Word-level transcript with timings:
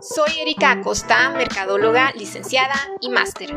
Soy 0.00 0.40
Erika 0.40 0.72
Acosta, 0.72 1.30
mercadóloga, 1.30 2.12
licenciada 2.12 2.74
y 3.00 3.08
máster. 3.08 3.56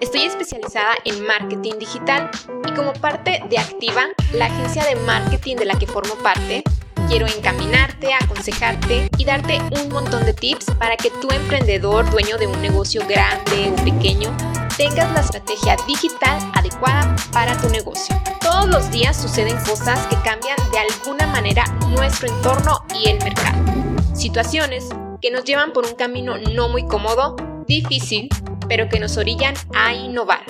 Estoy 0.00 0.22
especializada 0.22 0.94
en 1.04 1.26
marketing 1.26 1.74
digital 1.78 2.30
y 2.66 2.72
como 2.72 2.92
parte 2.94 3.42
de 3.48 3.58
Activa, 3.58 4.06
la 4.32 4.46
agencia 4.46 4.84
de 4.84 4.96
marketing 4.96 5.56
de 5.56 5.66
la 5.66 5.78
que 5.78 5.86
formo 5.86 6.14
parte, 6.16 6.64
quiero 7.08 7.26
encaminarte, 7.26 8.14
aconsejarte 8.14 9.10
y 9.18 9.24
darte 9.24 9.60
un 9.82 9.90
montón 9.90 10.24
de 10.24 10.32
tips 10.32 10.66
para 10.78 10.96
que 10.96 11.10
tu 11.10 11.30
emprendedor, 11.30 12.10
dueño 12.10 12.38
de 12.38 12.46
un 12.46 12.60
negocio 12.62 13.06
grande 13.06 13.72
o 13.72 13.84
pequeño, 13.84 14.34
tengas 14.76 15.12
la 15.12 15.20
estrategia 15.20 15.76
digital 15.86 16.38
adecuada 16.54 17.14
para 17.32 17.56
tu 17.58 17.68
negocio. 17.68 18.20
Todos 18.40 18.68
los 18.68 18.90
días 18.90 19.20
suceden 19.20 19.56
cosas 19.64 20.06
que 20.06 20.16
cambian 20.16 20.56
de 20.72 20.78
alguna 20.78 21.26
manera 21.28 21.64
nuestro 21.90 22.28
entorno 22.28 22.84
y 22.94 23.10
el 23.10 23.18
mercado. 23.22 23.93
Situaciones 24.14 24.88
que 25.20 25.32
nos 25.32 25.42
llevan 25.42 25.72
por 25.72 25.84
un 25.84 25.96
camino 25.96 26.38
no 26.38 26.68
muy 26.68 26.86
cómodo, 26.86 27.34
difícil, 27.66 28.28
pero 28.68 28.88
que 28.88 29.00
nos 29.00 29.16
orillan 29.16 29.54
a 29.74 29.92
innovar. 29.92 30.44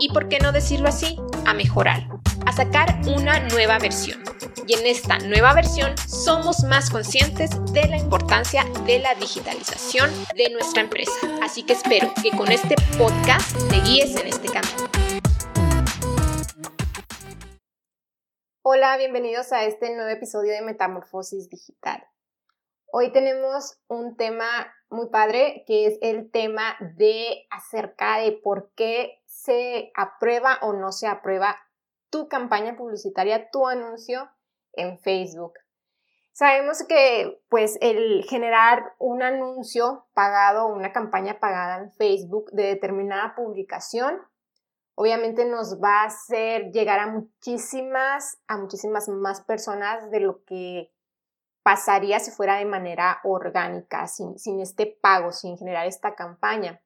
Y 0.00 0.08
por 0.08 0.28
qué 0.28 0.40
no 0.40 0.50
decirlo 0.50 0.88
así, 0.88 1.16
a 1.46 1.54
mejorar, 1.54 2.08
a 2.44 2.52
sacar 2.52 3.00
una 3.06 3.38
nueva 3.38 3.78
versión. 3.78 4.20
Y 4.66 4.74
en 4.74 4.86
esta 4.86 5.18
nueva 5.18 5.54
versión 5.54 5.96
somos 5.96 6.64
más 6.64 6.90
conscientes 6.90 7.50
de 7.72 7.86
la 7.86 7.98
importancia 7.98 8.64
de 8.84 8.98
la 8.98 9.14
digitalización 9.14 10.10
de 10.34 10.50
nuestra 10.50 10.82
empresa. 10.82 11.12
Así 11.40 11.62
que 11.62 11.74
espero 11.74 12.12
que 12.20 12.32
con 12.32 12.50
este 12.50 12.74
podcast 12.98 13.56
te 13.68 13.80
guíes 13.82 14.16
en 14.16 14.26
este 14.26 14.48
camino. 14.48 14.90
Hola, 18.62 18.96
bienvenidos 18.96 19.52
a 19.52 19.64
este 19.64 19.94
nuevo 19.94 20.10
episodio 20.10 20.52
de 20.52 20.62
Metamorfosis 20.62 21.48
Digital. 21.48 22.04
Hoy 22.92 23.12
tenemos 23.12 23.78
un 23.88 24.16
tema 24.16 24.72
muy 24.88 25.08
padre 25.08 25.64
que 25.66 25.86
es 25.86 25.98
el 26.00 26.30
tema 26.30 26.76
de 26.96 27.46
acerca 27.50 28.18
de 28.18 28.32
por 28.32 28.72
qué 28.74 29.22
se 29.26 29.90
aprueba 29.94 30.58
o 30.62 30.72
no 30.72 30.92
se 30.92 31.08
aprueba 31.08 31.56
tu 32.10 32.28
campaña 32.28 32.76
publicitaria, 32.76 33.50
tu 33.50 33.66
anuncio 33.66 34.30
en 34.72 34.98
Facebook. 35.00 35.54
Sabemos 36.32 36.84
que 36.84 37.40
pues 37.48 37.78
el 37.80 38.24
generar 38.28 38.94
un 38.98 39.22
anuncio 39.22 40.06
pagado, 40.14 40.66
una 40.66 40.92
campaña 40.92 41.40
pagada 41.40 41.78
en 41.78 41.92
Facebook 41.92 42.50
de 42.52 42.64
determinada 42.66 43.34
publicación, 43.34 44.20
obviamente 44.94 45.44
nos 45.44 45.82
va 45.82 46.02
a 46.02 46.06
hacer 46.06 46.70
llegar 46.70 47.00
a 47.00 47.06
muchísimas, 47.06 48.38
a 48.46 48.56
muchísimas 48.56 49.08
más 49.08 49.40
personas 49.42 50.10
de 50.10 50.20
lo 50.20 50.44
que 50.44 50.93
pasaría 51.64 52.20
si 52.20 52.30
fuera 52.30 52.58
de 52.58 52.66
manera 52.66 53.20
orgánica, 53.24 54.06
sin, 54.06 54.38
sin 54.38 54.60
este 54.60 54.86
pago, 54.86 55.32
sin 55.32 55.56
generar 55.56 55.86
esta 55.86 56.14
campaña. 56.14 56.80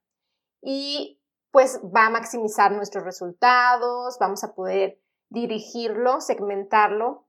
Y 0.62 1.20
pues 1.50 1.80
va 1.84 2.06
a 2.06 2.10
maximizar 2.10 2.70
nuestros 2.70 3.04
resultados, 3.04 4.18
vamos 4.20 4.44
a 4.44 4.54
poder 4.54 5.00
dirigirlo, 5.30 6.20
segmentarlo 6.20 7.26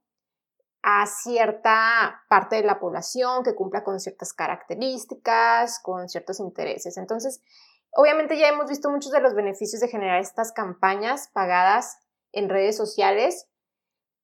a 0.82 1.06
cierta 1.06 2.22
parte 2.28 2.56
de 2.56 2.62
la 2.62 2.78
población 2.78 3.42
que 3.42 3.56
cumpla 3.56 3.82
con 3.82 3.98
ciertas 3.98 4.32
características, 4.32 5.80
con 5.82 6.08
ciertos 6.08 6.38
intereses. 6.38 6.96
Entonces, 6.96 7.42
obviamente 7.90 8.38
ya 8.38 8.48
hemos 8.48 8.68
visto 8.68 8.90
muchos 8.90 9.10
de 9.10 9.20
los 9.20 9.34
beneficios 9.34 9.80
de 9.80 9.88
generar 9.88 10.20
estas 10.20 10.52
campañas 10.52 11.28
pagadas 11.32 11.98
en 12.30 12.48
redes 12.48 12.76
sociales, 12.76 13.48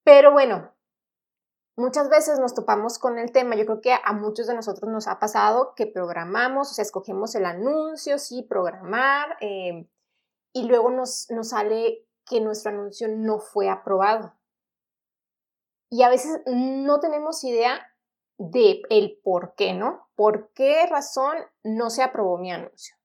pero 0.04 0.30
bueno, 0.30 0.75
muchas 1.76 2.08
veces 2.08 2.40
nos 2.40 2.54
topamos 2.54 2.98
con 2.98 3.18
el 3.18 3.30
tema, 3.32 3.54
yo 3.54 3.66
creo 3.66 3.80
que 3.80 3.92
a 3.92 4.12
muchos 4.12 4.46
de 4.46 4.54
nosotros 4.54 4.90
nos 4.90 5.06
ha 5.06 5.18
pasado 5.18 5.74
que 5.76 5.86
programamos, 5.86 6.70
o 6.70 6.74
sea, 6.74 6.82
escogemos 6.82 7.34
el 7.34 7.44
anuncio, 7.44 8.18
sí, 8.18 8.42
programar, 8.42 9.36
eh, 9.40 9.86
y 10.52 10.66
luego 10.66 10.90
nos, 10.90 11.30
nos 11.30 11.50
sale 11.50 12.06
que 12.24 12.40
nuestro 12.40 12.72
anuncio 12.72 13.08
no 13.08 13.38
fue 13.38 13.68
aprobado. 13.68 14.34
Y 15.90 16.02
a 16.02 16.08
veces 16.08 16.40
no 16.46 16.98
tenemos 16.98 17.44
idea 17.44 17.80
de 18.38 18.82
el 18.90 19.20
por 19.22 19.54
qué, 19.54 19.72
¿no? 19.72 20.08
¿Por 20.16 20.52
qué 20.52 20.86
razón 20.86 21.36
no 21.62 21.90
se 21.90 22.02
aprobó 22.02 22.38
mi 22.38 22.50
anuncio? 22.50 22.96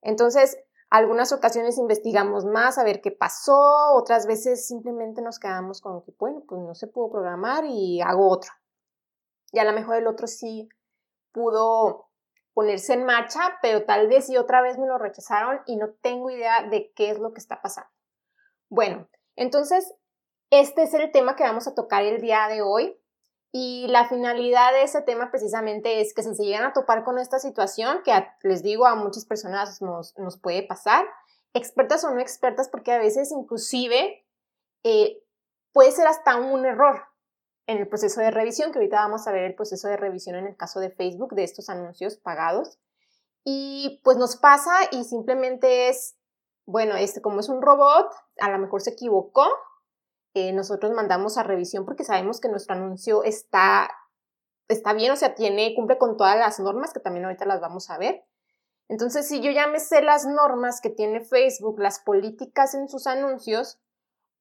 Entonces, 0.00 0.56
algunas 0.90 1.32
ocasiones 1.32 1.78
investigamos 1.78 2.44
más 2.44 2.78
a 2.78 2.84
ver 2.84 3.00
qué 3.00 3.10
pasó, 3.10 3.94
otras 3.94 4.26
veces 4.26 4.66
simplemente 4.66 5.22
nos 5.22 5.38
quedamos 5.38 5.80
con 5.80 6.02
que, 6.02 6.12
bueno, 6.18 6.42
pues 6.46 6.60
no 6.60 6.74
se 6.74 6.86
pudo 6.86 7.10
programar 7.10 7.64
y 7.66 8.00
hago 8.00 8.30
otro. 8.30 8.52
Y 9.52 9.58
a 9.58 9.64
lo 9.64 9.72
mejor 9.72 9.96
el 9.96 10.06
otro 10.06 10.26
sí 10.26 10.68
pudo 11.32 12.08
ponerse 12.54 12.94
en 12.94 13.04
marcha, 13.04 13.58
pero 13.60 13.84
tal 13.84 14.08
vez 14.08 14.30
y 14.30 14.36
otra 14.36 14.62
vez 14.62 14.78
me 14.78 14.86
lo 14.86 14.98
rechazaron 14.98 15.60
y 15.66 15.76
no 15.76 15.90
tengo 16.00 16.30
idea 16.30 16.68
de 16.68 16.92
qué 16.94 17.10
es 17.10 17.18
lo 17.18 17.32
que 17.32 17.40
está 17.40 17.60
pasando. 17.60 17.90
Bueno, 18.68 19.08
entonces 19.36 19.92
este 20.50 20.84
es 20.84 20.94
el 20.94 21.10
tema 21.10 21.34
que 21.34 21.42
vamos 21.42 21.66
a 21.66 21.74
tocar 21.74 22.04
el 22.04 22.20
día 22.20 22.46
de 22.48 22.62
hoy. 22.62 22.96
Y 23.56 23.86
la 23.86 24.08
finalidad 24.08 24.72
de 24.72 24.82
ese 24.82 25.00
tema 25.00 25.30
precisamente 25.30 26.00
es 26.00 26.12
que 26.12 26.24
si 26.24 26.34
se 26.34 26.42
llegan 26.42 26.64
a 26.64 26.72
topar 26.72 27.04
con 27.04 27.20
esta 27.20 27.38
situación, 27.38 28.02
que 28.02 28.12
les 28.42 28.64
digo 28.64 28.84
a 28.84 28.96
muchas 28.96 29.26
personas 29.26 29.80
nos, 29.80 30.12
puede 30.42 30.64
pasar, 30.64 31.06
expertas 31.52 32.02
o 32.02 32.10
no 32.10 32.20
expertas, 32.20 32.68
porque 32.68 32.90
a 32.90 32.98
veces 32.98 33.30
inclusive 33.30 34.26
eh, 34.82 35.22
puede 35.72 35.92
ser 35.92 36.08
hasta 36.08 36.34
un 36.34 36.66
error 36.66 37.00
en 37.68 37.78
el 37.78 37.86
proceso 37.86 38.20
de 38.20 38.32
revisión, 38.32 38.72
que 38.72 38.80
ahorita 38.80 38.96
vamos 38.96 39.28
a 39.28 39.30
ver 39.30 39.44
el 39.44 39.54
proceso 39.54 39.86
de 39.86 39.98
revisión 39.98 40.34
en 40.34 40.48
el 40.48 40.56
caso 40.56 40.80
de 40.80 40.90
Facebook 40.90 41.36
de 41.36 41.44
estos 41.44 41.68
anuncios 41.68 42.16
pagados. 42.16 42.80
Y 43.44 44.00
pues 44.02 44.16
nos 44.16 44.34
pasa 44.34 44.72
y 44.90 45.04
simplemente 45.04 45.90
es, 45.90 46.16
bueno, 46.66 46.96
este 46.96 47.22
como 47.22 47.38
es 47.38 47.48
un 47.48 47.62
robot, 47.62 48.10
a 48.40 48.50
lo 48.50 48.58
mejor 48.58 48.80
se 48.80 48.90
equivocó 48.90 49.46
eh, 50.34 50.52
nosotros 50.52 50.92
mandamos 50.92 51.38
a 51.38 51.42
revisión 51.42 51.84
porque 51.84 52.04
sabemos 52.04 52.40
que 52.40 52.48
nuestro 52.48 52.74
anuncio 52.74 53.22
está, 53.24 53.90
está 54.68 54.92
bien, 54.92 55.12
o 55.12 55.16
sea, 55.16 55.34
tiene, 55.34 55.74
cumple 55.74 55.98
con 55.98 56.16
todas 56.16 56.36
las 56.36 56.58
normas, 56.60 56.92
que 56.92 57.00
también 57.00 57.24
ahorita 57.24 57.46
las 57.46 57.60
vamos 57.60 57.90
a 57.90 57.98
ver. 57.98 58.24
Entonces, 58.88 59.26
si 59.26 59.40
yo 59.40 59.50
ya 59.50 59.66
me 59.66 59.80
sé 59.80 60.02
las 60.02 60.26
normas 60.26 60.80
que 60.80 60.90
tiene 60.90 61.20
Facebook, 61.20 61.80
las 61.80 62.00
políticas 62.00 62.74
en 62.74 62.88
sus 62.88 63.06
anuncios, 63.06 63.80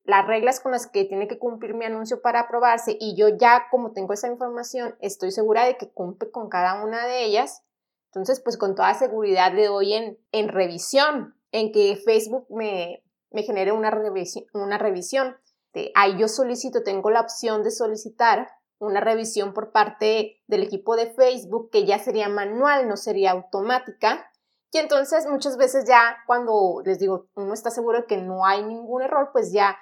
las 0.04 0.28
reglas 0.28 0.60
con 0.60 0.74
las 0.74 0.88
que 0.88 1.06
tiene 1.06 1.28
que 1.28 1.40
cumplir 1.40 1.74
mi 1.76 1.86
anuncio 1.86 2.22
para 2.22 2.42
aprobarse 2.42 2.98
y 3.00 3.16
yo 3.16 3.30
ya 3.30 3.68
como 3.72 3.94
tengo 3.94 4.14
esa 4.14 4.28
información, 4.28 4.98
estoy 5.00 5.32
segura 5.32 5.66
de 5.66 5.78
que 5.78 5.90
cumple 5.90 6.30
con 6.30 6.50
cada 6.50 6.84
una 6.84 7.06
de 7.08 7.24
ellas, 7.24 7.64
entonces 8.08 8.42
pues 8.42 8.58
con 8.58 8.76
toda 8.76 8.94
seguridad 8.96 9.54
le 9.54 9.68
doy 9.68 9.94
en, 9.94 10.20
en 10.34 10.50
revisión, 10.50 11.36
en 11.52 11.72
que 11.72 11.96
Facebook 11.96 12.48
me, 12.50 13.02
me 13.34 13.44
genere 13.44 13.72
una, 13.72 13.92
revisión, 13.92 14.46
una 14.54 14.78
revisión. 14.78 15.38
Este, 15.74 15.92
ahí 15.96 16.18
yo 16.18 16.28
solicito, 16.28 16.84
tengo 16.84 17.10
la 17.10 17.22
opción 17.22 17.64
de 17.64 17.72
solicitar 17.72 18.50
una 18.80 19.00
revisión 19.00 19.54
por 19.54 19.72
parte 19.72 20.42
del 20.48 20.64
equipo 20.64 20.96
de 20.96 21.08
Facebook 21.08 21.70
que 21.72 21.86
ya 21.86 22.00
sería 22.00 22.30
manual, 22.30 22.88
no 22.88 22.98
sería 22.98 23.32
automática. 23.32 24.30
Y 24.72 24.78
entonces 24.78 25.26
muchas 25.28 25.58
veces 25.58 25.86
ya 25.88 26.18
cuando 26.28 26.82
les 26.86 27.00
digo, 27.00 27.28
uno 27.36 27.54
está 27.54 27.72
seguro 27.72 28.02
de 28.02 28.06
que 28.06 28.18
no 28.18 28.46
hay 28.46 28.64
ningún 28.64 29.02
error, 29.02 29.30
pues 29.32 29.52
ya 29.52 29.78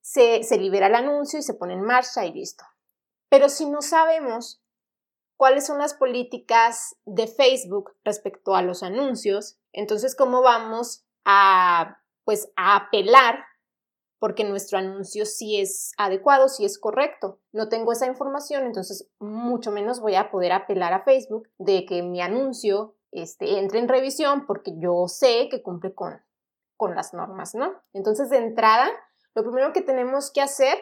se, 0.00 0.42
se 0.42 0.58
libera 0.58 0.86
el 0.86 0.94
anuncio 0.94 1.38
y 1.38 1.42
se 1.42 1.54
pone 1.54 1.74
en 1.74 1.82
marcha 1.82 2.24
y 2.24 2.32
listo. 2.32 2.64
Pero 3.28 3.48
si 3.48 3.68
no 3.68 3.82
sabemos 3.82 4.62
cuáles 5.36 5.66
son 5.66 5.78
las 5.78 5.94
políticas 5.94 6.96
de 7.04 7.26
Facebook 7.26 7.92
respecto 8.04 8.54
a 8.54 8.62
los 8.62 8.82
anuncios, 8.82 9.58
entonces 9.72 10.16
cómo 10.16 10.42
vamos 10.42 11.04
a 11.24 12.00
pues 12.24 12.50
a 12.56 12.76
apelar 12.76 13.44
porque 14.18 14.44
nuestro 14.44 14.78
anuncio 14.78 15.26
sí 15.26 15.60
es 15.60 15.92
adecuado, 15.98 16.48
sí 16.48 16.64
es 16.64 16.78
correcto. 16.78 17.40
No 17.52 17.68
tengo 17.68 17.92
esa 17.92 18.06
información, 18.06 18.64
entonces 18.64 19.08
mucho 19.18 19.70
menos 19.70 20.00
voy 20.00 20.14
a 20.14 20.30
poder 20.30 20.52
apelar 20.52 20.92
a 20.92 21.04
Facebook 21.04 21.48
de 21.58 21.84
que 21.84 22.02
mi 22.02 22.20
anuncio 22.20 22.96
este, 23.12 23.58
entre 23.58 23.78
en 23.78 23.88
revisión 23.88 24.46
porque 24.46 24.72
yo 24.78 25.06
sé 25.08 25.48
que 25.50 25.62
cumple 25.62 25.94
con, 25.94 26.20
con 26.76 26.94
las 26.94 27.14
normas, 27.14 27.54
¿no? 27.54 27.72
Entonces, 27.92 28.30
de 28.30 28.38
entrada, 28.38 28.88
lo 29.34 29.42
primero 29.42 29.72
que 29.72 29.82
tenemos 29.82 30.30
que 30.30 30.40
hacer 30.40 30.78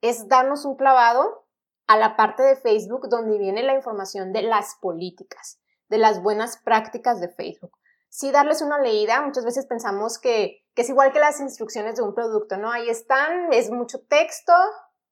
es 0.00 0.28
darnos 0.28 0.64
un 0.64 0.76
clavado 0.76 1.46
a 1.86 1.96
la 1.96 2.16
parte 2.16 2.42
de 2.42 2.56
Facebook 2.56 3.08
donde 3.08 3.38
viene 3.38 3.62
la 3.62 3.74
información 3.74 4.32
de 4.32 4.42
las 4.42 4.76
políticas, 4.80 5.60
de 5.88 5.98
las 5.98 6.22
buenas 6.22 6.58
prácticas 6.58 7.20
de 7.20 7.28
Facebook 7.28 7.72
sí 8.14 8.30
darles 8.30 8.62
una 8.62 8.78
leída. 8.78 9.22
Muchas 9.22 9.44
veces 9.44 9.66
pensamos 9.66 10.20
que, 10.20 10.64
es 10.76 10.88
igual 10.88 11.12
que 11.12 11.18
las 11.18 11.40
instrucciones 11.40 11.96
de 11.96 12.02
un 12.02 12.14
producto, 12.14 12.56
¿no? 12.56 12.70
Ahí 12.70 12.88
están, 12.88 13.52
es 13.52 13.70
mucho 13.70 14.00
texto, 14.02 14.52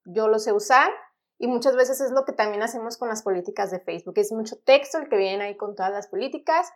yo 0.04 0.28
lo 0.28 0.38
sé 0.38 0.52
usar 0.52 0.88
y 1.37 1.49
muchas 1.49 1.75
veces 1.75 2.00
es 2.00 2.12
lo 2.12 2.25
que 2.25 2.32
también 2.32 2.62
hacemos 2.62 2.96
con 2.96 3.08
las 3.08 3.25
políticas 3.25 3.72
de 3.72 3.81
Facebook. 3.81 4.14
Es 4.19 4.31
mucho 4.31 4.56
texto 4.64 4.99
el 4.99 5.08
que 5.08 5.16
viene 5.16 5.43
ahí 5.43 5.56
con 5.56 5.75
todas 5.75 5.90
las 5.90 6.06
políticas. 6.06 6.70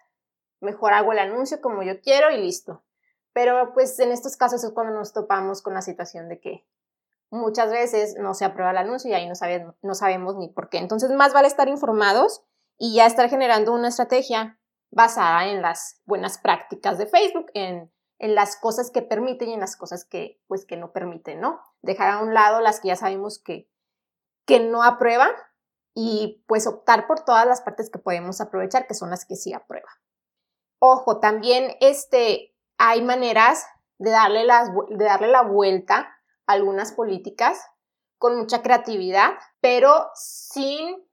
Mejor 0.61 0.94
hago 0.94 1.12
el 1.12 1.20
anuncio 1.20 1.61
como 1.61 1.84
yo 1.84 2.00
quiero 2.00 2.32
y 2.32 2.38
listo. 2.38 2.82
Pero 3.32 3.73
pues 3.73 3.96
en 4.00 4.11
estos 4.11 4.37
casos 4.37 4.64
es 4.64 4.73
cuando 4.73 4.94
nos 4.94 5.12
topamos 5.12 5.62
con 5.62 5.75
la 5.75 5.82
situación 5.82 6.28
de 6.28 6.40
que 6.40 6.67
muchas 7.31 7.70
veces 7.70 8.17
no 8.19 8.34
se 8.34 8.44
aprueba 8.44 8.73
el 8.73 8.78
anuncio 8.78 9.11
y 9.11 9.14
ahí 9.14 9.28
no, 9.28 9.34
no 9.81 9.94
sabemos 9.94 10.34
ni 10.37 10.49
por 10.49 10.70
qué. 10.70 10.78
Entonces 10.78 11.12
más 11.12 11.32
vale 11.32 11.46
estar 11.46 11.69
informados 11.69 12.43
y 12.78 12.96
ya 12.96 13.06
estar 13.06 13.28
generando 13.28 13.73
una 13.73 13.88
estrategia 13.88 14.58
basada 14.91 15.47
en 15.47 15.62
las 15.62 16.00
buenas 16.05 16.38
prácticas 16.38 16.99
de 16.99 17.06
Facebook, 17.06 17.50
en, 17.55 17.93
en 18.19 18.35
las 18.35 18.56
cosas 18.56 18.91
que 18.91 19.03
permiten 19.03 19.50
y 19.50 19.55
en 19.55 19.61
las 19.61 19.77
cosas 19.77 20.05
que, 20.05 20.41
pues, 20.47 20.65
que 20.65 20.77
no 20.77 20.93
permiten, 20.93 21.41
¿no? 21.41 21.61
Dejar 21.83 22.11
a 22.11 22.23
un 22.23 22.35
lado 22.35 22.61
las 22.61 22.81
que 22.81 22.88
ya 22.88 22.97
sabemos 22.97 23.38
que, 23.38 23.69
que 24.47 24.61
no 24.61 24.83
aprueban 24.83 25.31
y 25.94 26.44
pues 26.47 26.67
optar 26.67 27.06
por 27.06 27.25
todas 27.25 27.47
las 27.47 27.62
partes 27.62 27.91
que 27.91 27.99
podemos 27.99 28.41
aprovechar, 28.41 28.87
que 28.87 28.94
son 28.94 29.11
las 29.11 29.25
que 29.25 29.35
sí 29.35 29.55
aprueban. 29.55 29.93
Ojo, 30.79 31.21
también 31.21 31.75
este, 31.81 32.55
hay 32.77 33.03
maneras 33.03 33.67
de 33.99 34.11
darle, 34.11 34.44
las, 34.44 34.69
de 34.91 35.05
darle 35.05 35.29
la 35.29 35.43
vuelta 35.43 36.21
a 36.47 36.53
algunas 36.53 36.93
políticas 36.93 37.59
con 38.19 38.37
mucha 38.37 38.62
creatividad, 38.62 39.38
pero 39.61 40.11
sin, 40.15 41.06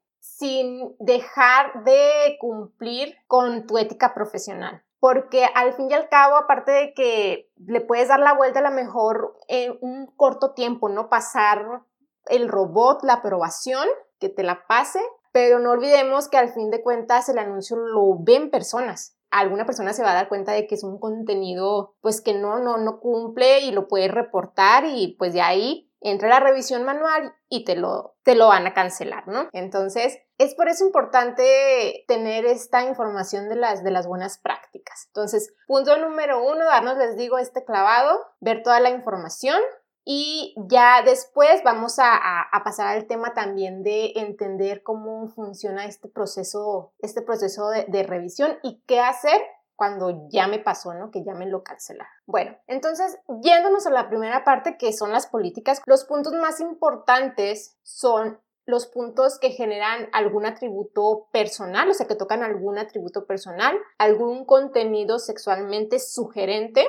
sin 0.44 0.94
dejar 1.00 1.86
de 1.86 2.36
cumplir 2.38 3.16
con 3.28 3.66
tu 3.66 3.78
ética 3.78 4.14
profesional. 4.14 4.84
Porque 5.00 5.46
al 5.56 5.74
fin 5.74 5.90
y 5.90 5.94
al 5.94 6.10
cabo, 6.10 6.36
aparte 6.36 6.72
de 6.72 6.94
que 6.94 7.50
le 7.66 7.80
puedes 7.80 8.10
dar 8.10 8.20
la 8.20 8.34
vuelta 8.34 8.60
a 8.60 8.64
lo 8.64 8.72
mejor 8.72 9.38
en 9.48 9.78
un 9.80 10.08
corto 10.18 10.54
tiempo, 10.54 10.90
¿no? 10.90 11.08
Pasar 11.08 11.84
el 12.26 12.50
robot, 12.50 13.04
la 13.04 13.14
aprobación, 13.14 13.88
que 14.20 14.28
te 14.28 14.44
la 14.44 14.68
pase, 14.68 15.00
pero 15.32 15.60
no 15.60 15.72
olvidemos 15.72 16.28
que 16.28 16.38
al 16.38 16.50
fin 16.50 16.72
de 16.72 16.84
cuentas 16.84 17.30
el 17.30 17.38
anuncio 17.38 17.78
lo 17.78 18.18
ven 18.20 18.50
personas 18.50 19.18
alguna 19.34 19.66
persona 19.66 19.94
se 19.94 20.04
va 20.04 20.12
a 20.12 20.16
dar 20.16 20.30
cuenta 20.30 20.52
de 20.52 20.68
que 20.68 20.76
es 20.76 20.84
un 20.84 21.00
contenido 21.00 21.96
pues 22.02 22.22
que 22.22 22.36
no, 22.36 22.60
no, 22.60 22.78
no 22.78 23.00
cumple 23.00 23.62
y 23.62 23.72
lo 23.72 23.88
puede 23.88 24.08
reportar 24.08 24.86
y 24.86 25.16
pues 25.18 25.34
de 25.34 25.42
ahí 25.42 25.92
entra 26.04 26.30
la 26.30 26.40
revisión 26.40 26.84
manual 26.84 27.34
y 27.50 27.66
te 27.66 27.76
lo, 27.76 28.16
te 28.24 28.36
lo 28.36 28.48
van 28.48 28.68
a 28.68 28.74
cancelar, 28.74 29.28
¿no? 29.28 29.50
Entonces, 29.54 30.20
es 30.38 30.54
por 30.56 30.68
eso 30.68 30.86
importante 30.86 32.04
tener 32.08 32.46
esta 32.46 32.84
información 32.84 33.50
de 33.50 33.56
las, 33.56 33.84
de 33.84 33.92
las 33.92 34.06
buenas 34.08 34.38
prácticas. 34.38 35.06
Entonces, 35.08 35.54
punto 35.66 35.98
número 35.98 36.44
uno, 36.44 36.66
darnos, 36.66 36.98
les 36.98 37.16
digo, 37.16 37.38
este 37.38 37.64
clavado, 37.64 38.20
ver 38.40 38.64
toda 38.64 38.80
la 38.80 38.90
información, 38.90 39.60
y 40.06 40.54
ya 40.58 41.02
después 41.02 41.64
vamos 41.64 41.96
a, 41.98 42.46
pasar 42.64 42.88
al 42.88 43.08
tema 43.08 43.34
también 43.34 43.84
de 43.84 44.14
entender 44.16 44.84
cómo 44.84 45.30
funciona 45.30 45.86
este 45.86 46.10
proceso, 46.10 46.94
este 47.00 47.22
proceso 47.22 47.70
de, 47.70 48.04
revisión 48.04 48.58
y 48.64 48.82
qué 48.86 49.00
hacer 49.00 49.42
cuando 49.76 50.28
ya 50.30 50.48
me 50.48 50.60
pasó, 50.60 50.94
¿no? 50.94 51.12
Que 51.12 51.24
ya 51.24 51.34
me 51.34 51.46
lo 51.46 51.64
cancelaron. 51.64 52.12
Bueno, 52.26 52.58
entonces, 52.68 53.18
yéndonos 53.42 53.88
a 53.88 53.92
la 53.92 54.10
primera 54.10 54.44
parte, 54.44 54.78
que 54.78 54.94
son 54.94 55.12
las 55.12 55.28
políticas, 55.28 55.82
los 55.86 56.06
puntos 56.06 56.34
más 56.34 56.60
importantes 56.60 57.78
son 57.84 58.40
los 58.66 58.88
puntos 58.88 59.40
que 59.40 59.50
generan 59.50 60.10
algún 60.14 60.46
atributo 60.46 61.28
personal, 61.32 61.90
o 61.90 61.94
sea, 61.94 62.08
que 62.08 62.16
tocan 62.16 62.44
algún 62.44 62.78
atributo 62.78 63.26
personal, 63.26 63.78
algún 63.98 64.46
contenido 64.46 65.20
sexualmente 65.20 66.00
sugerente, 66.00 66.86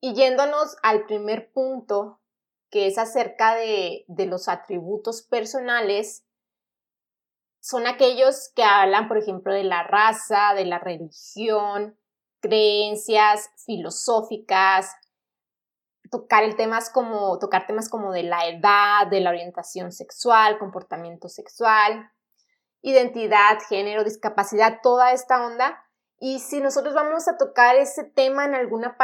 y 0.00 0.14
yéndonos 0.14 0.76
al 0.82 1.06
primer 1.06 1.50
punto, 1.52 2.20
que 2.70 2.86
es 2.86 2.98
acerca 2.98 3.54
de, 3.54 4.04
los 4.08 4.48
atributos 4.48 5.22
personales, 5.22 6.24
son 7.66 7.88
aquellos 7.88 8.52
que 8.54 8.62
hablan, 8.62 9.08
por 9.08 9.18
ejemplo, 9.18 9.52
de 9.52 9.64
la 9.64 9.82
raza, 9.82 10.54
de 10.54 10.66
la 10.66 10.78
religión, 10.78 11.98
creencias 12.38 13.50
filosóficas, 13.64 14.94
tocar 16.08 16.44
el 16.44 16.54
temas 16.54 16.90
como 16.90 17.40
tocar 17.40 17.66
temas 17.66 17.88
como 17.88 18.12
de 18.12 18.22
la 18.22 18.46
edad, 18.46 19.08
de 19.08 19.20
la 19.20 19.30
orientación 19.30 19.90
sexual, 19.90 20.58
comportamiento 20.58 21.28
sexual, 21.28 22.08
identidad, 22.82 23.58
género, 23.68 24.04
discapacidad, 24.04 24.78
toda 24.80 25.10
esta 25.10 25.44
onda. 25.44 25.84
Y 26.20 26.38
si 26.38 26.60
nosotros 26.60 26.94
vamos 26.94 27.26
a 27.26 27.36
tocar 27.36 27.74
ese 27.74 28.04
tema 28.04 28.44
en 28.44 28.54
alguna 28.54 28.94